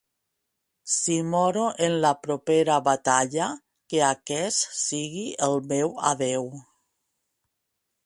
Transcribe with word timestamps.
Si 0.93 1.17
moro 1.33 1.65
en 1.87 1.97
la 2.05 2.11
propera 2.23 2.79
batalla, 2.89 3.51
que 3.91 4.01
aquest 4.09 4.75
sigui 4.87 5.29
el 5.49 5.63
meu 5.75 5.97
adeu. 6.15 6.53